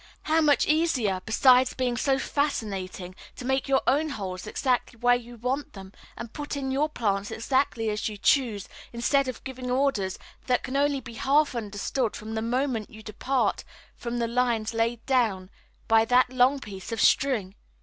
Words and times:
How 0.23 0.41
much 0.41 0.65
easier, 0.65 1.21
besides 1.27 1.75
being 1.75 1.95
so 1.95 2.17
fascinating, 2.17 3.13
to 3.35 3.45
make 3.45 3.67
your 3.67 3.83
own 3.85 4.09
holes 4.09 4.47
exactly 4.47 4.97
where 4.97 5.15
you 5.15 5.37
want 5.37 5.73
them 5.73 5.91
and 6.17 6.33
put 6.33 6.57
in 6.57 6.71
your 6.71 6.89
plants 6.89 7.29
exactly 7.29 7.87
as 7.91 8.09
you 8.09 8.17
choose 8.17 8.67
instead 8.91 9.27
of 9.27 9.43
giving 9.43 9.69
orders 9.69 10.17
that 10.47 10.63
can 10.63 10.75
only 10.75 11.01
be 11.01 11.13
half 11.13 11.53
understood 11.53 12.15
from 12.15 12.33
the 12.33 12.41
moment 12.41 12.89
you 12.89 13.03
depart 13.03 13.63
from 13.95 14.17
the 14.17 14.27
lines 14.27 14.73
laid 14.73 15.05
down 15.05 15.51
by 15.87 16.03
that 16.05 16.31
long 16.33 16.57
piece 16.59 16.91
of 16.91 16.99
string! 16.99 17.53